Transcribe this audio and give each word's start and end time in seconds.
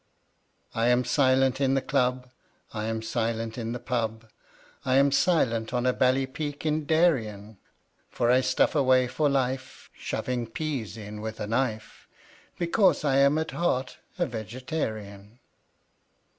I 0.73 0.87
am 0.87 1.05
silent 1.05 1.61
in 1.61 1.75
the 1.75 1.79
Club, 1.83 2.27
I 2.73 2.85
am 2.85 3.03
silent 3.03 3.55
in 3.55 3.71
the 3.71 3.77
pub., 3.79 4.25
I 4.83 4.95
am 4.95 5.11
silent 5.11 5.75
on 5.75 5.85
a 5.85 5.93
bally 5.93 6.25
peak 6.25 6.65
in 6.65 6.87
Darien; 6.87 7.59
For 8.09 8.31
I 8.31 8.41
stuff 8.41 8.73
away 8.73 9.07
for 9.07 9.29
life 9.29 9.91
Shoving 9.93 10.47
peas 10.47 10.97
in 10.97 11.21
with 11.21 11.39
a 11.39 11.45
knife, 11.45 12.07
Because 12.57 13.03
I 13.05 13.17
am 13.17 13.37
at 13.37 13.51
heart 13.51 13.99
a 14.17 14.25
Vegetarian. 14.25 15.37